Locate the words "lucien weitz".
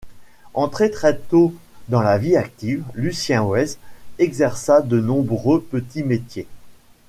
2.95-3.77